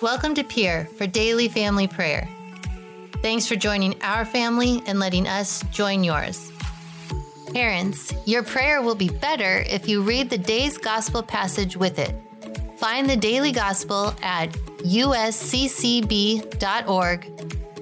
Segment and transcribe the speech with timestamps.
[0.00, 2.28] Welcome to Peer for Daily Family Prayer.
[3.20, 6.52] Thanks for joining our family and letting us join yours.
[7.52, 12.14] Parents, your prayer will be better if you read the day's gospel passage with it.
[12.78, 16.44] Find the daily gospel at usccb.org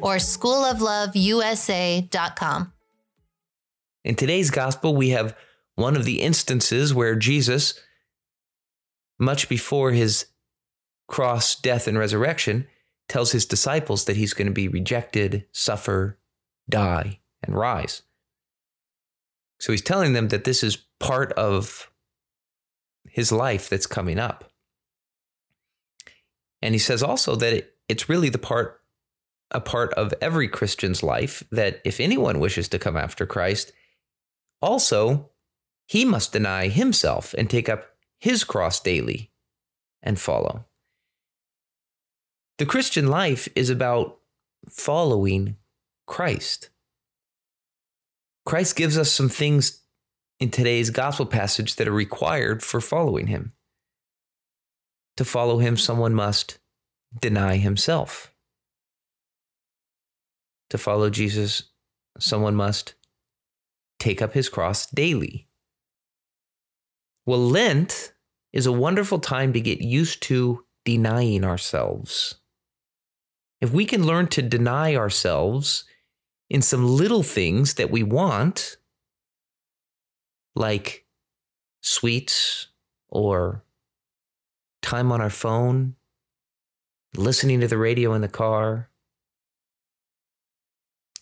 [0.01, 2.73] or schoolofloveusa.com.
[4.05, 5.37] In today's gospel, we have
[5.75, 7.79] one of the instances where Jesus,
[9.19, 10.25] much before his
[11.06, 12.66] cross, death, and resurrection,
[13.09, 16.19] tells his disciples that he's going to be rejected, suffer,
[16.69, 18.02] die, and rise.
[19.59, 21.91] So he's telling them that this is part of
[23.09, 24.52] his life that's coming up.
[26.60, 28.80] And he says also that it, it's really the part
[29.52, 33.70] a part of every Christian's life that if anyone wishes to come after Christ,
[34.60, 35.30] also
[35.87, 37.87] he must deny himself and take up
[38.18, 39.30] his cross daily
[40.02, 40.66] and follow.
[42.59, 44.18] The Christian life is about
[44.71, 45.57] following
[46.07, 46.71] Christ.
[48.46, 49.82] Christ gives us some things
[50.40, 53.52] in today's gospel passage that are required for following him.
[55.18, 56.59] To follow him, someone must
[57.21, 58.32] deny himself.
[60.71, 61.65] To follow Jesus,
[62.18, 62.95] someone must
[63.99, 65.47] take up his cross daily.
[67.27, 68.15] Well, Lent
[68.54, 72.37] is a wonderful time to get used to denying ourselves.
[73.60, 75.84] If we can learn to deny ourselves
[76.50, 78.76] in some little things that we want,
[80.54, 81.06] like
[81.81, 82.69] sweets
[83.09, 83.65] or
[84.82, 85.94] time on our phone,
[87.16, 88.91] listening to the radio in the car,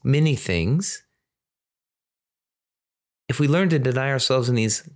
[0.03, 1.05] many things.
[3.29, 4.89] If we learn to deny ourselves in these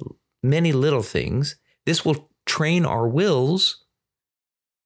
[0.42, 3.84] many little things, this will train our wills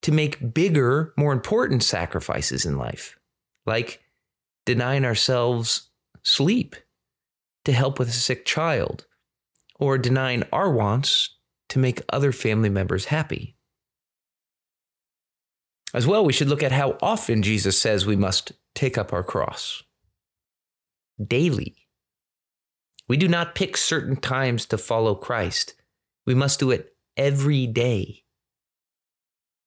[0.03, 3.19] to make bigger, more important sacrifices in life,
[3.67, 4.00] like
[4.67, 5.90] denying ourselves
[6.23, 6.77] sleep
[7.64, 9.07] to help with a sick child,
[9.79, 11.36] or denying our wants
[11.68, 13.57] to make other family members happy.
[15.95, 19.23] As well, we should look at how often Jesus says we must take up our
[19.23, 19.83] cross.
[21.24, 21.77] Daily.
[23.08, 25.74] We do not pick certain times to follow Christ.
[26.27, 28.23] We must do it every day.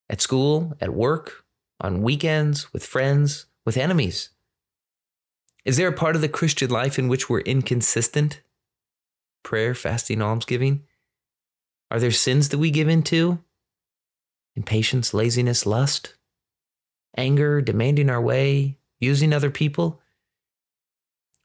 [0.09, 1.45] At school, at work,
[1.79, 4.29] on weekends, with friends, with enemies.
[5.65, 8.41] Is there a part of the Christian life in which we're inconsistent?
[9.43, 10.83] Prayer, fasting, almsgiving?
[11.89, 13.39] Are there sins that we give into?
[14.55, 16.15] Impatience, laziness, lust?
[17.17, 20.01] Anger, demanding our way, using other people?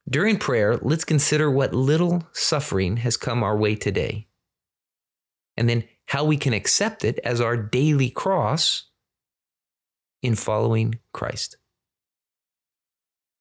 [0.08, 4.26] During prayer, let's consider what little suffering has come our way today,
[5.56, 8.90] and then how we can accept it as our daily cross
[10.24, 11.56] in following Christ.